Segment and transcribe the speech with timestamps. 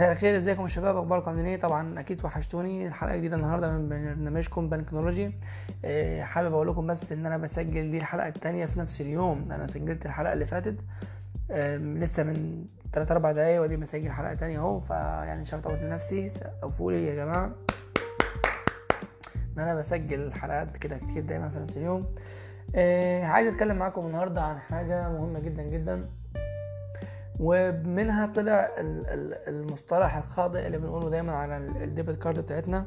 [0.00, 2.86] مساء الخير ازيكم يا شباب؟ اخباركم عاملين إيه؟ طبعا أكيد وحشتوني.
[2.86, 5.34] الحلقة جديده النهارده من برنامجكم بنكنولوجي.
[5.84, 9.44] إيه حابب أقول لكم بس ان أنا بسجل دي الحلقة الثانية في نفس اليوم.
[9.50, 10.84] أنا سجلت الحلقة اللي فاتت.
[12.00, 14.78] لسه من 3 4 دقايق ودي بسجل حلقة تانية اهو.
[14.78, 16.26] فيعني shout out لنفسي.
[16.26, 17.50] سقفوا لي يا جماعة.
[19.56, 22.12] ان أنا بسجل حلقات كده كتير دايما في نفس اليوم.
[22.74, 26.08] إيه عايز اتكلم معاكم النهارده عن حاجة مهمة جدا جدا.
[27.40, 28.70] ومنها طلع
[29.48, 32.86] المصطلح الخاطئ اللي بنقوله دايما على ال debit card بتاعتنا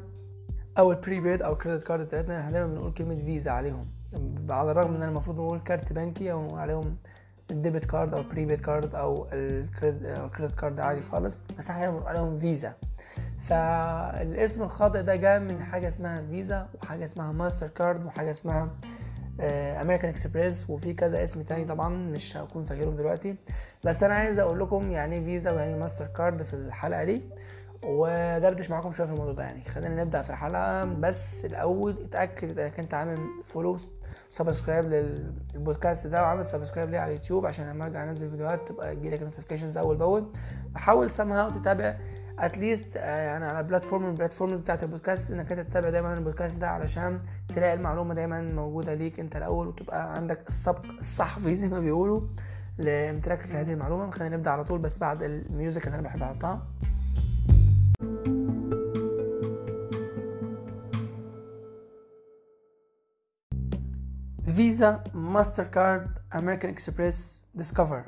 [0.78, 2.40] أو ال prepaid أو ال credit card بتاعتنا.
[2.40, 3.86] إحنا دايما بنقول كلمة فيزا عليهم.
[4.48, 6.96] على الرغم إن المفروض نقول كارت بنكي أو عليهم
[7.50, 11.90] ال debit card أو ال prepaid card أو ال credit card عادي خالص بس إحنا
[11.90, 12.72] بنقول عليهم فيزا
[13.38, 18.70] فالاسم الخاطئ ده جاء من حاجة اسمها فيزا وحاجة اسمها ماستر كارد وحاجة اسمها
[19.40, 23.36] امريكان اكسبريس وفي كذا اسم تاني طبعا مش هكون فاكرهم دلوقتي.
[23.84, 27.22] بس أنا عايز أقول لكم يعني فيزا ويعني ماستر كارد في الحلقة دي
[27.84, 29.64] وأدردش معاكم شوية في الموضوع ده يعني.
[29.64, 30.84] خلينا نبدأ في الحلقة.
[30.84, 33.76] بس الأول اتأكد إنك أنت عامل follow
[34.30, 34.84] subscribe
[35.54, 39.22] لل podcast ده وعامل subscribe ليه على اليوتيوب عشان لما أرجع أنزل فيديوهات تبقى تجيلك
[39.22, 40.28] notifications أول بأول.
[40.74, 41.96] بحاول سامها وتتابع
[42.38, 46.58] at least يعني على platform من ال platforms بتاعت البودكاست إنك أنت تتابع دايما البودكاست
[46.58, 47.18] ده علشان
[47.48, 52.20] تلاقي المعلومة دايما موجودة ليك أنت الأول وتبقى عندك السبق الصحفي زي ما بيقولوا
[52.78, 54.10] لامتلاكك لهذه المعلومة.
[54.10, 56.62] خلينا نبدأ على طول بس بعد ال music اللي أنا بحب أحطها.
[64.44, 68.04] فيزا ماستر كارد امريكان اكسبريس ديسكفر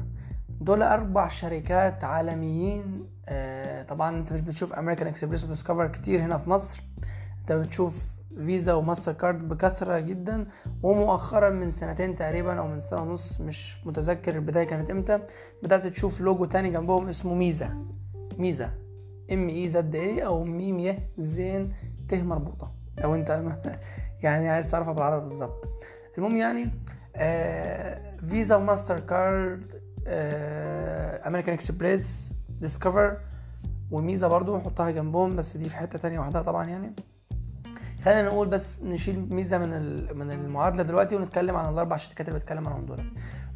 [0.61, 6.51] دول أربع شركات عالميين آه طبعا أنت مش بتشوف امريكان اكسبريس وديسكفر كتير هنا في
[6.51, 6.83] مصر.
[7.41, 10.47] أنت بتشوف فيزا وماستر كارد بكثرة جدا
[10.83, 15.21] ومؤخرا من سنتين تقريبا أو من سنة ونص مش متذكر البداية كانت إمتى
[15.63, 17.71] بدأت تشوف لوجو تاني جنبهم اسمه ميزة
[18.39, 18.71] ميزة
[19.33, 21.73] M E Z A أو ميم يه زين
[22.09, 22.73] ت مربوطة.
[22.99, 23.31] لو أنت
[24.23, 25.69] يعني عايز تعرفها بالعربي بالظبط.
[26.19, 26.71] المهم يعني
[27.17, 29.63] آه فيزا وماستر كارد
[31.27, 33.17] امريكان اكسبريس ديسكفر
[33.91, 36.93] وميزة برضو نحطها جنبهم بس دي في حتة تانية وحدها طبعا يعني.
[38.05, 39.69] خلينا نقول بس نشيل ميزة من
[40.19, 43.05] من المعادلة دلوقتي ونتكلم عن الأربع شركات اللي بتكلم عنهم دول.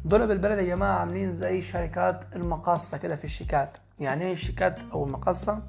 [0.05, 3.77] دول بالبلد يا جماعة عاملين زي شركات المقاصة كده في الشيكات.
[3.99, 5.59] يعني إيه الشيكات أو المقاصة؟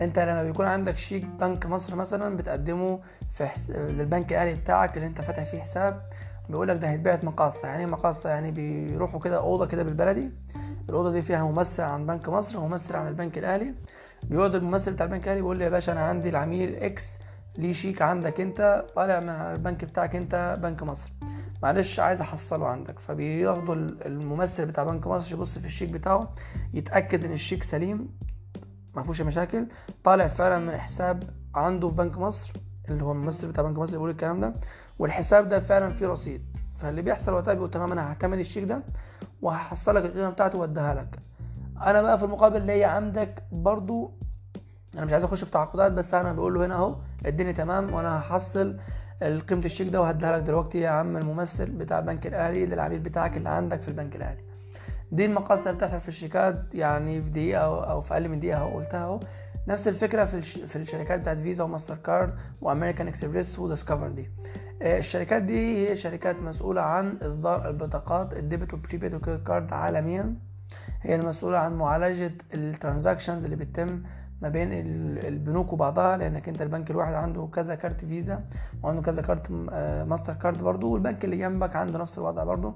[0.00, 3.00] أنت لما بيكون عندك شيك بنك مصر مثلا بتقدمه
[3.30, 3.70] في حس...
[3.70, 6.02] للبنك الأهلي بتاعك اللي أنت فاتح فيه حساب
[6.50, 7.68] بيقول لك ده هيتبعت مقاصة.
[7.68, 10.30] يعني مقاصة؟ يعني بيروحوا كده أوضة كده بالبلدي.
[10.88, 13.74] الأوضة دي فيها ممثل عن بنك مصر وممثل عن البنك الأهلي.
[14.22, 17.18] بيقعد الممثل بتاع البنك الأهلي بيقول لي يا باشا أنا عندي العميل إكس
[17.58, 21.12] ليه شيك عندك أنت؟ طالع من البنك بتاعك أنت بنك مصر.
[21.62, 22.98] معلش عايز أحصله عندك.
[22.98, 23.74] فبياخدوا
[24.06, 26.32] الممثل بتاع بنك مصر يبص في الشيك بتاعه
[26.74, 28.08] يتأكد إن الشيك سليم
[28.94, 29.66] ما فيهوش مشاكل.
[30.04, 31.22] طالع فعلا من حساب
[31.54, 32.52] عنده في بنك مصر
[32.88, 34.54] اللي هو الممثل بتاع بنك مصر بيقول الكلام ده.
[35.00, 36.42] والحساب ده فعلا فيه رصيد.
[36.74, 38.82] فاللي بيحصل وقتها بيقول تمام أنا هعتمد الشيك ده
[39.42, 41.18] وهحصلك القيمة بتاعته وأديها لك.
[41.86, 44.12] أنا بقى في المقابل ليا عندك برضو
[44.96, 46.96] أنا مش عايز أخش في تعاقدات بس أنا بقول له هنا أهو
[47.26, 48.76] اديني تمام وأنا هحصل
[49.22, 53.48] قيمة الشيك ده وهديها لك دلوقتي يا عم الممثل بتاع البنك الأهلي للعميل بتاعك اللي
[53.48, 54.40] عندك في البنك الأهلي.
[55.12, 59.04] دي المقاصه اللي بتحصل في الشيكات يعني في دقيقة أو في أقل من دقيقة قلتها
[59.04, 59.20] أهو.
[59.70, 60.58] نفس الفكرة في الش...
[60.58, 64.30] في الشركات بتاعت فيزا وماستر كارد وأمريكان إكسبريس وديسكفر دي.
[64.82, 69.72] الشركات دي هي شركات مسؤولة عن إصدار البطاقات ال debit وال prepaid وال credit card
[69.72, 70.34] عالميا.
[71.02, 74.02] هي المسؤولة عن معالجة ال transactions اللي بتتم
[74.42, 74.68] ما بين
[75.24, 78.44] البنوك وبعضها لأنك أنت البنك الواحد عنده كذا كارت فيزا
[78.82, 79.50] وعنده كذا كارت
[80.08, 82.74] ماستر كارد برضو والبنك اللي جنبك عنده نفس الوضع برضو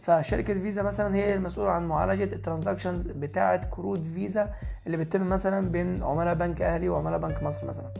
[0.00, 4.50] فشركة فيزا مثلا هي المسؤولة عن معالجة ال transactions بتاعة كروت فيزا
[4.86, 7.90] اللي بتتم مثلا بين عملاء بنك أهلي وعملاء بنك مصر مثلا.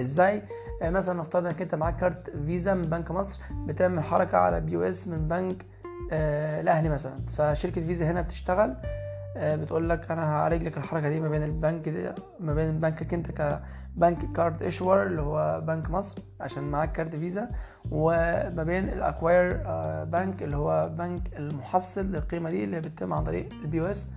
[0.00, 0.42] إزاي؟
[0.82, 5.28] مثلا نفترض إنك أنت معاك كارت فيزا من بنك مصر بتعمل حركة على POS من
[5.28, 5.66] بنك
[6.12, 7.26] آه الأهلي مثلا.
[7.26, 11.88] فشركة فيزا هنا بتشتغل آه بتقول لك أنا هعالج لك الحركة دي ما بين البنك
[11.88, 17.16] دي ما بين بنكك انت كبنك card issuer اللي هو بنك مصر عشان معاك كارت
[17.16, 17.48] فيزا
[17.90, 23.24] وما بين ال acquirer آه بنك اللي هو بنك المحصل للقيمة دي اللي بتتم عن
[23.24, 24.08] طريق ال POS.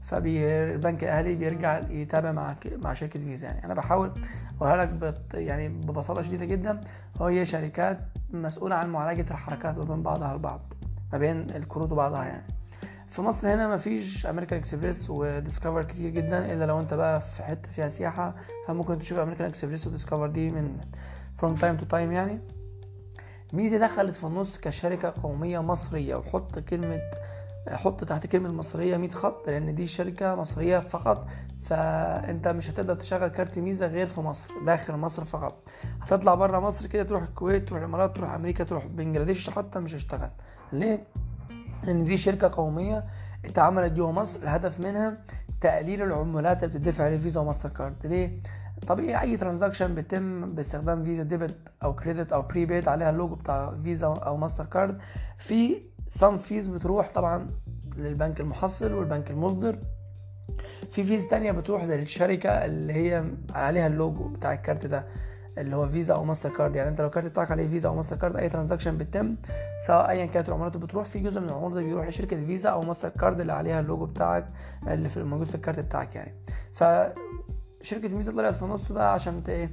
[0.00, 3.64] فالبنك الأهلي بيرجع يتابع مع مع شركة فيزا يعني.
[3.64, 4.12] أنا بحاول
[4.60, 6.80] أقولها لك يعني ببساطة شديدة جدا.
[7.20, 7.98] هي شركات
[8.30, 10.60] مسؤولة عن معالجة الحركات ما بين بعضها البعض
[11.12, 12.44] ما بين الكروت وبعضها يعني.
[13.14, 17.70] في مصر هنا مفيش امريكان اكسبريس وديسكفر كتير جدا إلا لو أنت بقى في حتة
[17.70, 18.34] فيها سياحة
[18.66, 20.80] فممكن تشوف امريكان اكسبريس وديسكفر دي من
[21.34, 22.40] from time to time يعني.
[23.52, 27.00] ميزة دخلت في النص كشركة قومية مصرية وحط كلمة
[27.68, 31.26] حط تحت كلمة مصرية 100 خط لأن دي شركة مصرية فقط
[31.60, 35.68] فأنت مش هتقدر تشغل كارت ميزة غير في مصر داخل مصر فقط.
[36.00, 40.30] هتطلع بره مصر كده تروح الكويت تروح الإمارات تروح أمريكا تروح بنجلاديش حتى مش هيشتغل
[40.72, 41.06] ليه؟
[41.86, 43.04] لأن دي شركة قومية
[43.44, 44.42] اتعملت جوه مصر.
[44.42, 45.18] الهدف منها
[45.60, 48.06] تقليل العمولات اللي بتدفع لفيزا وماستر كارد.
[48.06, 48.40] ليه؟
[48.86, 54.06] طبيعي أي transaction بيتم باستخدام فيزا debit أو credit أو prepaid عليها اللوجو بتاع فيزا
[54.06, 54.98] أو ماستر كارد.
[55.38, 55.76] في
[56.08, 57.50] some fees بتروح طبعا
[57.96, 59.78] للبنك المحصل والبنك المصدر.
[60.90, 65.04] في fees تانية بتروح للشركة اللي هي عليها اللوجو بتاع الكارت ده.
[65.58, 66.76] اللي هو فيزا أو ماستر كارد.
[66.76, 69.36] يعني أنت لو الكارت بتاعك عليه فيزا أو ماستر كارد أي transaction بتتم
[69.86, 73.08] سواء ايا كانت العمولات اللي بتروح في جزء من العمولات بيروح لشركة فيزا أو ماستر
[73.08, 74.46] كارد اللي عليها اللوجو بتاعك
[74.88, 76.34] اللي في موجود في الكارت بتاعك يعني.
[76.74, 76.84] ف
[77.82, 79.70] شركة ميزة طلعت في النص بقى عشان إيه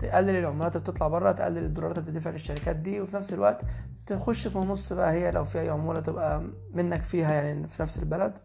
[0.00, 3.60] تقلل العمولات اللي بتطلع بره تقلل الدولارات اللي بتدفع للشركات دي وفي نفس الوقت
[4.06, 6.42] تخش في النص بقى هي لو في أي عموله تبقى
[6.72, 8.38] منك فيها يعني في نفس البلد.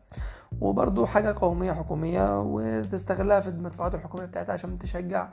[0.62, 5.30] وبرضو حاجة قومية حكومية وتستغلها في المدفوعات الحكومية بتاعتها عشان تشجع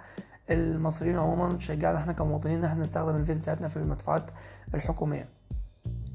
[0.50, 4.30] المصريين عموما وتشجعنا إحنا كمواطنين إن إحنا نستخدم الفيز بتاعتنا في المدفوعات
[4.74, 5.28] الحكومية.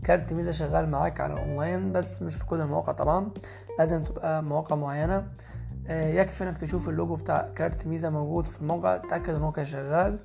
[0.04, 3.32] كارت ميزة شغال معاك على الأونلاين بس مش في كل المواقع طبعا.
[3.80, 5.28] لازم تبقى مواقع معينة.
[5.90, 10.20] يكفي إنك تشوف اللوجو بتاع كارت ميزة موجود في الموقع تأكد إن هو شغال.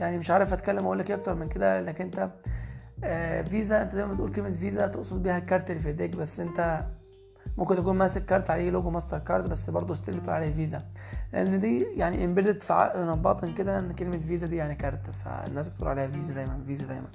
[0.00, 2.30] يعني مش عارف أتكلم أقول لك إيه أكتر من كده لانك أنت
[3.48, 6.84] فيزا أنت دايما بتقول كلمة فيزا تقصد بيها الكارت اللي في إيديك بس أنت
[7.56, 10.82] ممكن تكون ماسك كارت عليه لوجو ماستر كارد بس برضه still بتقول عليه فيزا.
[11.32, 15.68] لأن دي يعني embedded في عقلنا الباطن كده إن كلمة فيزا دي يعني كارت فالناس
[15.68, 17.06] بتقول عليها فيزا دايما فيزا دايما.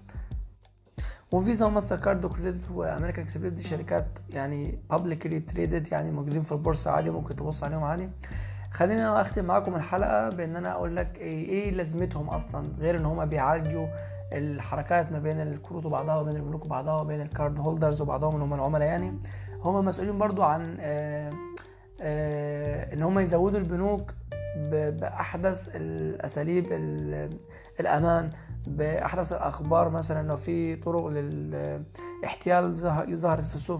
[1.31, 6.51] وفيزا وماستر كارد و credit وامريكان اكسبريس دي شركات يعني publicly traded يعني موجودين في
[6.51, 8.09] البورصة عادي ممكن تبص عليهم عادي.
[8.71, 13.05] خليني أنا أختم معاكم الحلقة بإن أنا أقول لك إيه, إيه لازمتهم أصلا غير إن
[13.05, 13.87] هما بيعالجوا
[14.31, 18.87] الحركات ما بين الكروت وبعضها وبين البنوك وبعضها وبين الكارد هولدرز وبعضهم اللي هم العملاء
[18.87, 19.19] يعني.
[19.63, 21.31] هم مسؤولين برضو عن آآ
[22.01, 24.13] آآ إن هم يزودوا البنوك
[24.71, 26.65] بأحدث الأساليب
[27.79, 28.29] الأمان
[28.67, 32.75] بأحدث الأخبار مثلا لو في طرق للاحتيال
[33.17, 33.77] ظهرت في السوق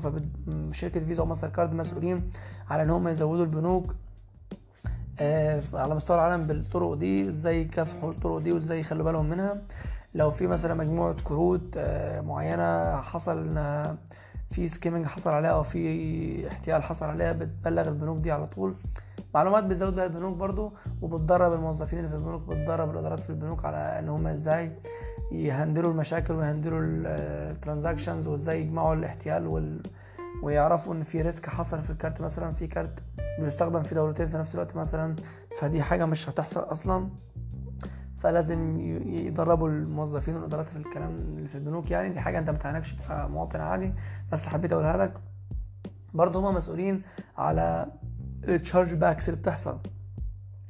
[0.71, 2.31] فشركه فيزا وماستر كارد مسؤولين
[2.69, 3.95] على إن هم يزودوا البنوك
[5.74, 9.62] على مستوى العالم بالطرق دي إزاي يكافحوا الطرق دي وإزاي يخلوا بالهم منها.
[10.13, 11.77] لو في مثلا مجموعة كروت
[12.25, 13.97] معينة حصل ان
[14.54, 18.76] في skimming حصل عليها أو في احتيال حصل عليها بتبلغ البنوك دي على طول.
[19.36, 23.78] معلومات بتزود بيها البنوك برضو وبتدرب الموظفين اللي في البنوك بتدرب الادارات في البنوك على
[23.78, 24.72] ان هم إزاي
[25.32, 29.82] يهندلوا المشاكل ويهندلوا ال transactions وازاي يمنعوا الاحتيال وال...
[30.44, 32.52] ويعرفوا إن في risk حصل في الكارت مثلا.
[32.54, 33.00] في كارت
[33.40, 35.16] بيستخدم في دولتين في نفس الوقت مثلا
[35.60, 37.10] فدي حاجة مش هتحصل أصلا.
[38.24, 42.10] فلازم يدربوا الموظفين والإدارات في الكلام اللي في البنوك يعني.
[42.10, 43.94] دي حاجة انت ما تعنيكش كمواطن عادي.
[44.31, 45.14] بس حبيت أقولها لك
[46.14, 47.02] برضه هما مسؤولين
[47.38, 47.86] على
[48.48, 49.78] ال chargebacks اللي بتحصل.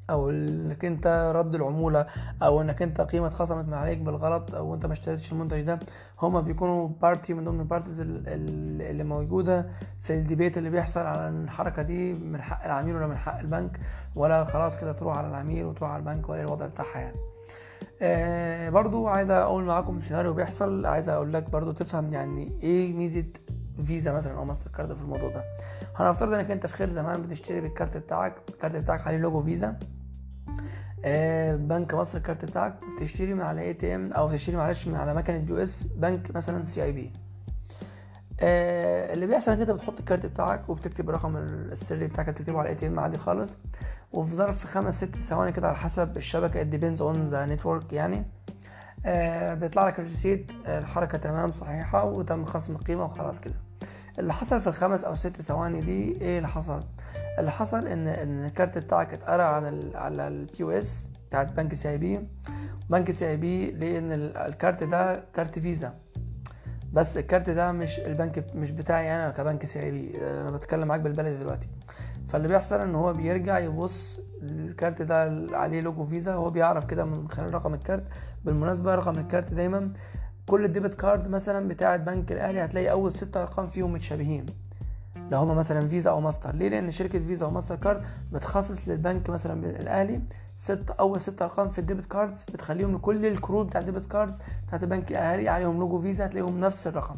[0.09, 2.05] أو إنك أنت رد العمولة
[2.43, 5.79] أو إنك أنت قيمة اتخصمت من عليك بالغلط أو أنت ما اشتريتش المنتج ده.
[6.21, 11.29] هما بيكونوا party من ضمن ال parties اللي موجودة في ال debate اللي بيحصل على
[11.29, 13.79] الحركة دي من حق العميل ولا من حق البنك.
[14.15, 17.32] ولا خلاص كده تروح على العميل وتروح على البنك ولا الوضع بتاعها يعني.
[18.05, 20.85] آه برضو عايز أقول معاكم سيناريو بيحصل.
[20.85, 23.25] عايز أقول لك برضو تفهم يعني إيه ميزة
[23.83, 25.43] فيزا مثلا أو ماستر كارد في الموضوع ده.
[25.95, 29.79] هنفترض إنك أنت في خير زمان بتشتري بالكارت بتاعك الكارت بتاعك عليه لوجو فيزا
[31.05, 35.37] آه بنك مصر الكارت بتاعك بتشتري من على ATM أو بتشتري معلش من على مكنة
[35.37, 37.13] POS بنك مثلا CIB
[38.41, 42.75] آه اللي بيحصل انك انت بتحط الكارت بتاعك وبتكتب الرقم السري بتاعك بتكتبه على ال
[42.75, 43.57] ATM عادي خالص.
[44.13, 48.25] وفي ظرف خمس ست ثواني كده على حسب الشبكة it depends on the network يعني.
[49.05, 53.55] آه بيطلع لك ال receipt الحركة تمام صحيحة وتم خصم القيمه وخلاص كده.
[54.19, 56.83] اللي حصل في الخمس أو ست ثواني دي إيه اللي حصل؟
[57.39, 61.89] اللي حصل ان إن الكارت بتاعك اتقرأ على ال على ال POS بتاعت بنك سي
[61.89, 62.27] آي بي.
[62.89, 65.93] بنك سي آي بي لأن الكارت ده كارت فيزا.
[66.93, 71.67] بس الكارت ده مش البنك مش بتاعي أنا كبنك CIB أنا بتكلم معاك بالبلدي دلوقتي.
[72.29, 77.29] فاللي بيحصل إن هو بيرجع يبص الكارت ده عليه لوجو فيزا هو بيعرف كده من
[77.29, 78.03] خلال رقم الكارت.
[78.45, 79.91] بالمناسبة رقم الكارت دايما
[80.47, 84.45] كل ال debit card مثلا بتاعه بنك الأهلي هتلاقي أول ست أرقام فيهم متشابهين.
[85.31, 86.55] لو هما مثلا فيزا أو ماستر.
[86.55, 88.03] ليه؟ لأن شركة فيزا وماستر كارد
[88.33, 90.21] بتخصص للبنك مثلا الأهلي
[90.55, 94.39] ست أول ست أرقام في ال debit cards بتخليهم لكل الكروت بتاع ال debit cards
[94.67, 97.15] بتاعت البنك الأهلي عليهم لوجو فيزا هتلاقيهم نفس الرقم.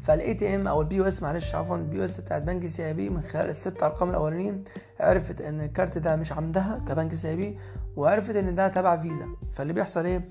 [0.00, 3.82] فال ATM أو ال POS معلش عفوا ال POS بتاعت بنك CIB من خلال الست
[3.82, 4.64] أرقام الأولانيين
[5.00, 7.58] عرفت إن الكارت ده مش عندها كبنك CIB
[7.96, 9.26] وعرفت إن ده تبع فيزا.
[9.52, 10.28] فاللي بيحصل إيه؟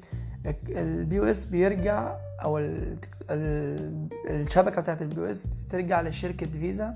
[0.70, 2.96] ال POS بيرجع أو ال-
[3.30, 6.96] ال- الشبكة بتاعت ال POS بترجع لشركة فيزا.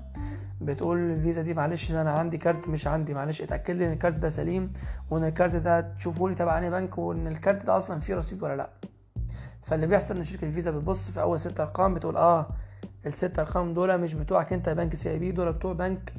[0.60, 4.28] بتقول الفيزا دي معلش أنا عندي كارت مش عندي معلش اتأكد لي إن الكارت ده
[4.28, 4.70] سليم
[5.10, 8.56] وإن الكارت ده تشوفوا لي تبع أنهي بنك وإن الكارت ده أصلا فيه رصيد ولا
[8.56, 8.70] لأ.
[9.62, 12.48] فاللي بيحصل إن شركة الفيزا بتبص في أول ست أرقام بتقول آه
[13.06, 16.12] الست أرقام دول مش بتوعك أنت بنك CIB دول بتوع بنك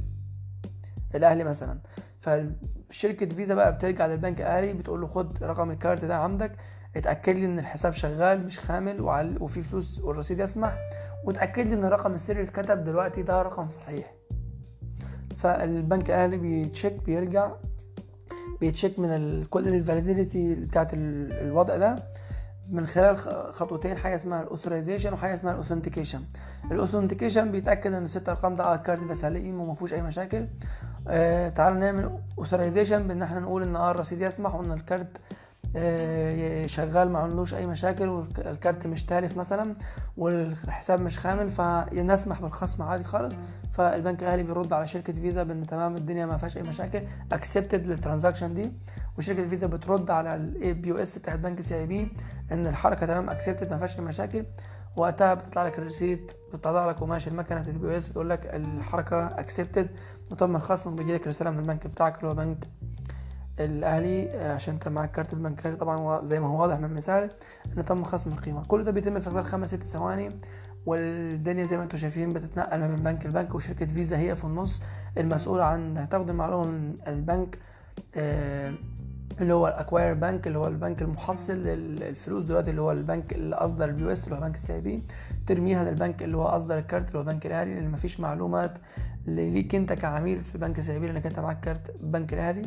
[1.16, 1.80] الأهلي مثلا.
[2.20, 6.52] فشركه فيزا بقى بترجع للبنك الأهلي بتقول له خد رقم الكارت ده عندك
[6.96, 9.02] اتأكد لي إن الحساب شغال مش خامل.
[9.42, 10.78] وفي فلوس والرصيد يسمح
[11.26, 14.14] وتاكد لي إن الرقم السري اللي اتكتب دلوقتي ده رقم صحيح
[15.36, 17.52] فالبنك الأهلي بي check بيرجع
[18.62, 19.44] بي check من.
[19.50, 21.96] كل ال validity بتاعت ال- الوضع ده
[22.70, 23.18] من خلال
[23.54, 26.22] خطوتين حاجة اسمها ال authorization وحاجة اسمها ال authentication
[26.72, 30.48] ال authentication بيتأكد إن الست أرقام ده الكارت ده سليم وما فيهوش أي مشاكل
[31.08, 35.18] آه تعالوا نعمل authorization بإن إحنا نقول إن آه الرصيد يسمح وإن الكارت
[36.66, 39.74] شغال ما عندوش أي مشاكل والكارت مش تالف مثلا
[40.18, 43.38] والحساب مش خامل فنسمح بالخصم عادي خالص.
[43.72, 47.98] فالبنك الأهلي بيرد على شركة فيزا بإن تمام الدنيا ما فيهاش أي مشاكل accepted لل
[47.98, 48.72] transaction دي.
[49.18, 52.12] وشركة فيزا بترد على ال POS بتاعت بنك CIB
[52.52, 54.46] إن الحركة تمام accepted ما فيهاش أي مشاكل.
[54.98, 59.26] وقتها بتطلع لك ال receipt بتطلع لك قماش المكنة البي أو اس تقول لك الحركة
[59.28, 59.90] accepted
[60.32, 62.68] وتم الخصم بيجي لك رسالة من البنك بتاعك اللي هو بنك
[63.60, 67.30] الأهلي آه، عشان انت معاك كارت البنك الاهلي طبعا زي ما هو واضح من المثال
[67.78, 68.64] ان تم خصم القيمة.
[68.68, 70.30] كل ده بيتم في خلال خمس ست ثواني
[70.86, 74.82] والدنيا زي ما أنتم شايفين بتتنقل بين بنك لبنك وشركة فيزا هي في النص
[75.18, 77.58] المسؤولة عن تاخد المعلومه من البنك
[78.16, 78.74] آه،
[79.42, 83.56] اللي هو ال acquirer bank اللي هو البنك المحصل للفلوس دلوقتي اللي هو البنك اللي
[83.56, 85.04] اصدر ال POS اللي هو بنك CIB
[85.48, 88.78] ترميها للبنك اللي هو أصدر الكارت اللي هو بنك الأهلي لأن مفيش معلومات
[89.28, 92.62] ليك أنت كعميل في بنك CIB لأنك أنت معاك كارت بنك الأهلي.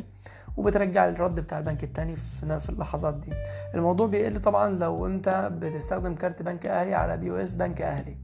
[0.57, 3.33] وبترجع الرد بتاع البنك التاني في اللحظات دي.
[3.75, 8.17] الموضوع بيقل طبعا لو أنت بتستخدم كارت بنك أهلي على POS بنك أهلي.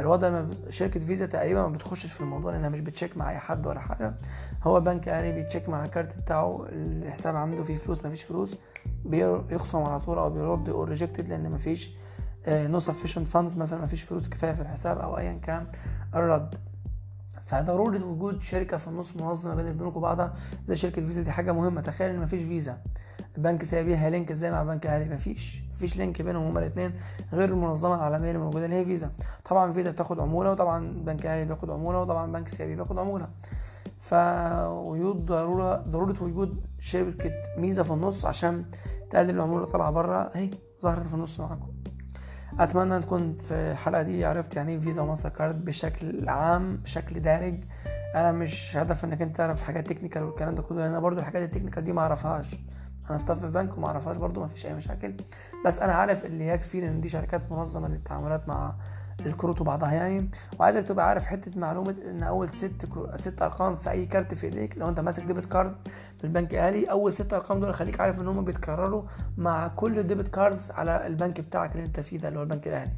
[0.00, 3.66] الوضع ما شركة فيزا تقريبا ما بتخشش في الموضوع لأنها مش بتشيك مع أي حد
[3.66, 4.14] ولا حاجة.
[4.62, 8.58] هو بنك أهلي بيتشيك مع الكارت بتاعه الحساب عنده فيه فلوس ما فيش فلوس
[9.04, 11.90] بيخصم على طول أو بيرد يقول rejected لأن ما فيش
[12.48, 15.66] no sufficient funds مثلا ما فيش فلوس كفاية في الحساب أو ايا كان.
[16.14, 16.54] الرد
[17.62, 20.32] فضرورة وجود شركة في النص منظمة بين البنوك وبعضها.
[20.68, 22.78] زي شركة فيزا دي حاجة مهمة تخيل إن مفيش فيزا.
[23.36, 25.14] البنك CIB ه link إزاي مع بنك أهلي.
[25.14, 26.92] مفيش مفيش link بينهم هما الاثنين
[27.32, 29.10] غير المنظمة العالمية اللي موجودة اللي هي فيزا.
[29.44, 33.28] طبعا فيزا بتاخد عمولة وطبعا بنك أهلي بياخد عمولة وطبعا بنك CIB بياخد عمولة.
[33.98, 38.64] فوجود ضرورة ضرورة وجود شركة ميزة في النص عشان
[39.10, 40.50] تقلل العمولة اللي طالعة بره أهي
[40.82, 41.73] ظهرت في النص معاكم.
[42.60, 47.64] أتمنى تكون في الحلقة دي عرفت يعني إيه فيزا وماستر كارد بشكل عام بشكل دارج.
[48.14, 51.42] أنا مش هدف إنك أنت تعرف حاجات technical والكلام ده كله لأن أنا برضو الحاجات
[51.42, 52.56] ال technical دي ما أعرفهاش.
[53.10, 55.14] أنا staff في بنك وما أعرفهاش برضو ما فيش أي مشاكل.
[55.66, 58.74] بس أنا عارف اللي يكفي لأن دي شركات منظمة للتعاملات مع
[59.20, 60.28] الكروت وبعضها يعني.
[60.60, 63.08] وعايزك تبقى عارف حتة معلومة إن أول ست كرو...
[63.16, 65.74] ست أرقام في أي كارت في إيديك لو أنت ماسك debit card
[66.18, 69.02] في البنك الأهلي أول ست أرقام دول خليك عارف إن هم بيتكرروا
[69.36, 72.92] مع كل debit cards على البنك بتاعك اللي أنت فيه ده اللي هو البنك الأهلي.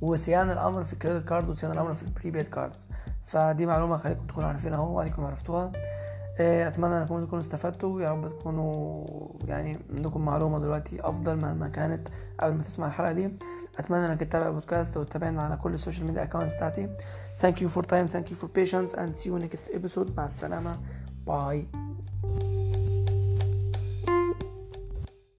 [0.00, 2.88] وسيان الأمر في ال credit card وسيان الأمر في ال prepaid cards
[3.22, 5.72] فدي معلومة خليكم تكونوا عارفينها أهو وعليكم عرفتوها.
[6.40, 8.00] أتمنى إنكم تكونوا استفدتوا.
[8.00, 9.04] يا رب تكونوا
[9.44, 12.08] يعني عندكم معلومة دلوقتي أفضل ما كانت
[12.40, 13.36] قبل ما تسمع الحلقة دي.
[13.78, 16.88] أتمنى إنك تتابع البودكاست وتتابعنا على كل ال social media account بتاعتي.
[17.42, 18.08] Thank you for time.
[18.14, 18.94] Thank you for patience.
[18.94, 20.16] And see you next episode.
[20.16, 20.76] مع السلامة.
[21.26, 21.81] bye